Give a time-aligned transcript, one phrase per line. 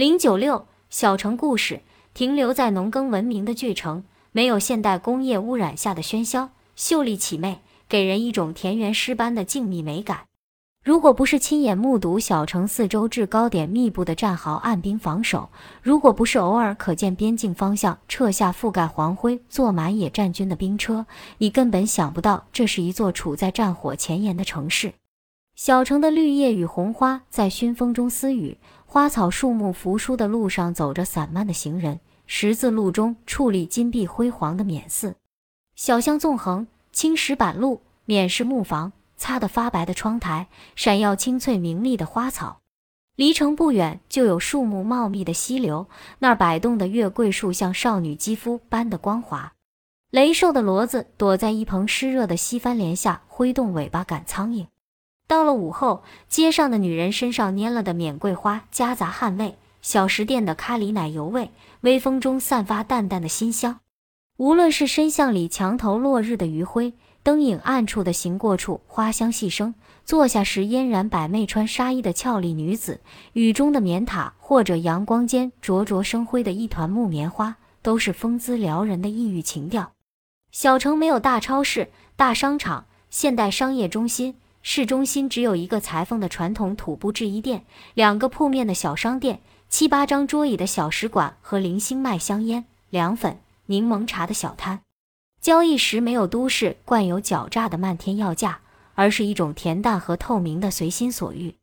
[0.00, 1.82] 零九六小城故事，
[2.14, 10.20] 停留在农耕文明的巨城，没有现代工业污染下的喧嚣，秀丽绮媚，给人一种田园诗般的静谧美感。
[10.82, 15.50] 如果不是亲眼目睹小城四周制高点密布的战壕按兵防守，
[15.82, 21.04] 如果不是偶尔可见边境方向撤下覆盖黄灰、坐满野战军的兵车，
[21.36, 24.94] 你根本想不到这是一座处在战火前沿的城市。
[25.56, 28.56] 小城的绿叶与红花在熏风中私语，
[28.92, 35.14] 花草树木扶疏的路上走着散漫的行人，十字路中矗立金碧辉煌的冕寺，
[35.76, 38.90] 小巷纵横，青石板路，冕式木房。
[39.16, 42.62] 擦得发白的窗台，闪耀青翠明丽的花草，
[43.14, 45.86] 离城不远就有树木茂密的溪流，
[46.18, 49.52] 那儿摆动的月桂树像少女肌肤般的光滑。
[50.10, 54.66] 雷兽的骡子躲在一棚湿热的西番莲下，挥动尾巴赶苍蝇。
[55.30, 63.78] 到了午后，街上的女人身上蔫了的缅桂花夹杂汗味，小食店的咖喱奶油味，微风中散发淡淡的馨香。
[64.38, 66.94] 无论是深巷里墙头落日的余晖。
[67.22, 72.98] 灯影暗处的行过处，花香细声；坐下时嫣然百媚，穿纱衣的俏丽女子，
[73.34, 79.92] 雨中的棉塔，或者阳光间灼灼生辉的一团木棉花，都是风姿撩人的异域情调。
[80.50, 94.80] 小城没有大超市、大商场、现代商业中心，市中心只有一个裁缝的传统土布制衣店，两个铺面的小商店，七八张桌椅的小食馆和零星卖香烟、凉粉、柠檬茶的小摊。
[95.40, 98.60] 交易时没有都市惯有狡诈的漫天要价，
[98.94, 101.54] 而是一种恬淡和透明的随心所欲。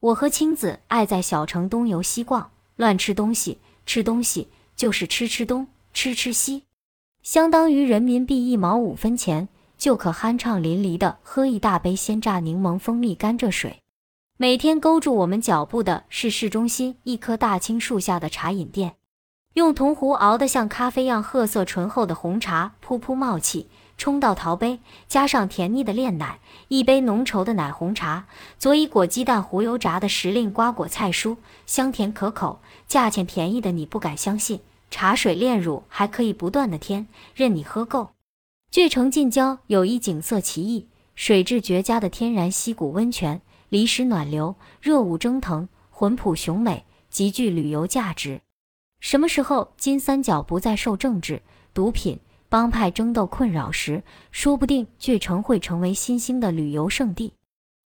[0.00, 6.64] 我和青子爱在小城东游西逛，乱吃东西，吃东西就是吃吃东，吃吃西，
[7.22, 9.46] 相当于人民币一毛五分钱
[9.80, 13.80] 就可酣畅淋漓地喝一大杯鲜榨柠檬蜂蜜甘蔗水。
[14.36, 18.96] 每天勾住我们脚步的是市中心一棵大青树下的茶饮店。
[19.54, 28.26] 用铜壶熬得像咖啡样褐色醇厚的红茶，噗噗冒气，冲到陶杯，加上甜腻的炼奶，一杯浓稠的奶红茶，
[28.58, 34.60] 佐以裹鸡蛋糊油炸的时令瓜果菜蔬，香甜可口，价钱便宜的你不敢相信。
[34.90, 38.10] 茶水炼乳还可以不断的添，任你喝够。
[38.70, 40.86] 巨城近郊有一景色奇异、
[41.16, 48.42] 水质绝佳的天然溪谷温泉，离石暖流，热雾蒸腾，魂朴雄美，极具旅游价值。
[49.00, 51.42] 什么时候金三角不再受政治、
[51.74, 57.32] 毒品、帮派争斗困扰时，说不定巨城会成为新兴的旅游胜地。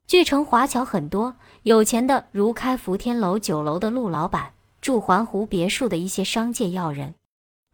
[0.06, 4.52] 巨城华侨很多，有钱的如开福天楼酒楼的陆老板，
[4.82, 7.14] 住环湖别墅的一些商界要人；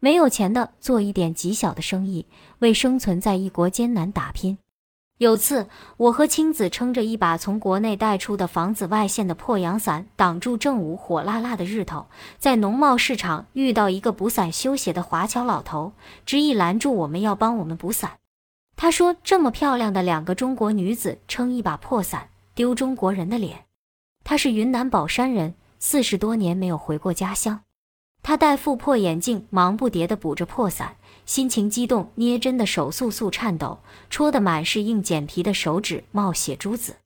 [0.03, 2.25] 没有钱的做一点极小的生意，
[2.57, 4.57] 为生存在异国艰难打拼。
[5.19, 5.67] 有次，
[5.97, 12.07] 我和青子撑着一把从国内带出的防紫外线的破阳伞，挡住正午火辣辣的日头，
[12.39, 15.93] 在农贸市场遇到一个补伞修鞋的华侨老头，
[16.25, 18.13] 执意拦住我们要帮我们补伞。
[18.75, 23.65] 他说：“这么漂亮的两个中国女子撑一把破伞，丢中国人的脸。”
[24.25, 27.61] 他是云南保山人，四十多年没有回过家乡。
[28.23, 30.95] 他戴副破眼镜，忙不迭地补着破伞。
[31.25, 36.97] 心情激动，捏针的手簌簌颤抖，戳得满是硬茧皮的手指冒血珠子。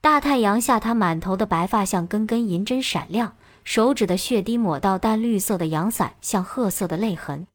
[0.00, 7.46] 大太阳下，他满头的白发像根根银针闪亮，手指的血滴抹到淡绿色的阳伞，像褐色的泪痕。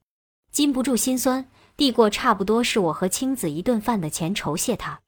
[0.51, 4.99] 禁不住心酸，递过差不多是我和青子一顿饭的钱酬谢他，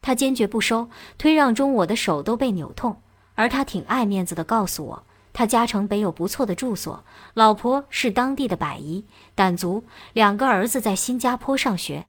[0.00, 3.00] 他坚决不收，推让中我的手都被扭痛，
[3.34, 5.04] 而他挺爱面子的，告诉我。
[5.32, 12.06] 他家城北有不错的住所，老婆是当地的百姨，胆足，两个儿子在新加坡上学，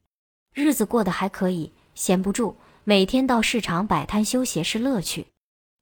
[0.54, 5.28] 日子过得还可以，闲不住，每天到市场摆摊修鞋是乐趣。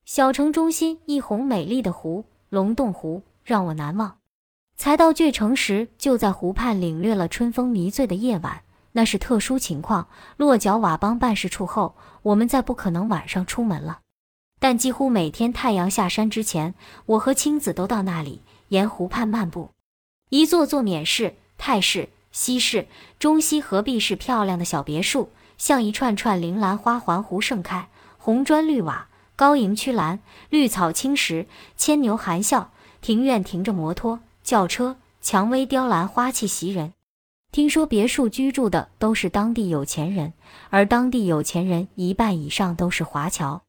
[0.05, 4.17] 小城中心一泓美丽的湖——龙洞湖，让我难忘。
[4.75, 8.61] 才到巨城时，就在湖畔领略了春风迷醉的夜晚，
[8.91, 10.07] 那是特殊情况。
[10.37, 13.99] 落脚瓦邦办事处后，我们再不可能晚上出门了。
[14.67, 16.73] 但几乎每天太阳下山之前，
[17.05, 19.69] 我和青子都到那里沿湖畔漫步。
[20.27, 27.87] 一座座缅式、泰式、西式、中西合璧式漂亮的小别墅，像一串串铃兰花环湖盛开。
[28.17, 30.19] 红砖绿瓦，高迎曲栏，
[30.49, 31.47] 绿草青石，
[31.77, 32.71] 牵牛含笑。
[32.99, 36.91] 庭院停着摩托、轿车，蔷薇雕栏花气袭人。
[37.53, 40.33] 听说别墅居住的都是当地有钱人，
[40.69, 43.61] 而当地有钱人一半以上都是华侨。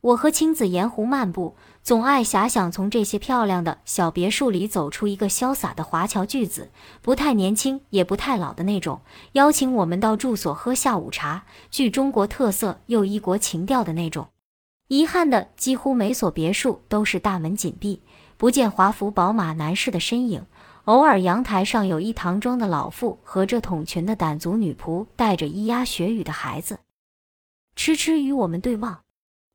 [0.00, 6.70] 我和青子沿湖漫步，总爱遐想从这些漂亮的小别墅里走出一个潇洒的华侨巨子，
[7.02, 9.00] 不太年轻也不太老的那种，
[9.32, 14.28] 邀请我们到住所喝下午茶，具中国特色又异国情调的那种。
[14.86, 18.00] 遗憾的，几乎每所别墅都是大门紧闭，
[18.36, 20.46] 不见华服宝马男士的身影。
[20.84, 26.78] 偶尔，阳台上有一唐装的老妇和着筒裙的掸族女仆，带着咿呀学语的孩子，
[27.74, 29.00] 痴痴与我们对望。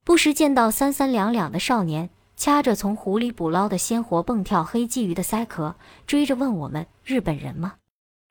[0.06, 7.76] 不时见到三三两两的少年，掐着从湖里捕捞的鲜活蹦跳黑鲫鱼的鳃壳，追着问我们：“日本人吗？”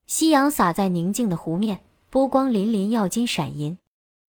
[0.06, 1.80] 夕阳洒在宁静的湖面，
[2.10, 3.78] 波光粼粼，耀金闪银。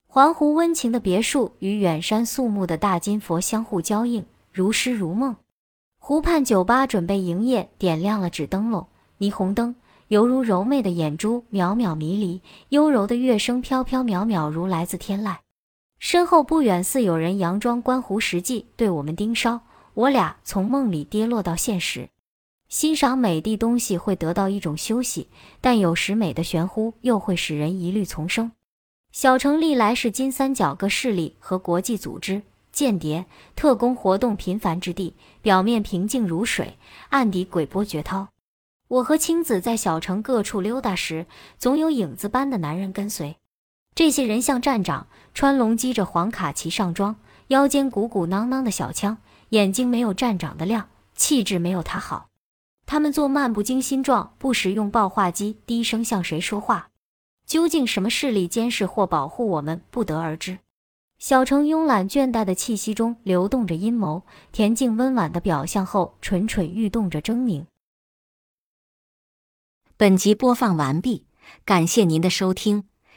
[0.08, 5.36] 环湖温情的别墅与远山肃穆的大金佛相互交映，如诗如梦。
[6.00, 8.88] 湖畔酒吧准备营业，点亮了纸灯笼、
[9.20, 9.76] 霓虹灯，
[10.08, 12.42] 犹如柔媚的眼珠，渺渺迷离。
[12.70, 15.38] 幽柔的乐声飘飘渺渺，如来自天籁。
[16.04, 19.62] 身后不远，似有人佯装观湖实际对我们盯梢。
[19.94, 22.10] 我俩从梦里跌落到现实，
[22.68, 25.30] 欣赏美的东西会得到一种休息，
[25.62, 28.52] 但有时美的玄乎又会使人疑虑丛生。
[29.14, 32.42] 小城历来是金三角各势力和国际组织。
[32.74, 36.78] 间谍、特工活动频繁之地，表面平静如水，
[37.12, 38.28] 暗底诡波绝涛。
[38.90, 41.28] 我和青子在小城各处溜达时，
[41.58, 43.38] 总有影子般的男人跟随。
[43.96, 47.16] 这些人像站长，穿龙系着黄卡其上装，
[47.48, 49.18] 腰间鼓鼓囊囊的小枪，
[49.50, 52.30] 眼睛没有站长的亮，气质没有他好。
[52.86, 56.90] 他们做漫不经心状，不时用报话机低声向谁说话。
[57.46, 60.60] 究竟什么势力监视或保护我们，不得而知。
[61.20, 64.24] 小城慵懒倦怠的气息中流动着阴谋，
[64.54, 67.66] 恬静温婉的表象后蠢蠢欲动着狰狞。
[69.96, 71.26] 本集播放完毕，
[71.64, 72.86] 感谢您的收听，